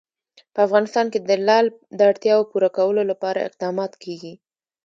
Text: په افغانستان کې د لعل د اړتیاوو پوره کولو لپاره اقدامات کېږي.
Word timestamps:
په 0.53 0.59
افغانستان 0.67 1.05
کې 1.13 1.19
د 1.29 1.31
لعل 1.47 1.67
د 1.97 1.99
اړتیاوو 2.11 2.49
پوره 2.51 2.69
کولو 2.77 3.01
لپاره 3.11 3.45
اقدامات 3.49 3.91
کېږي. 4.03 4.33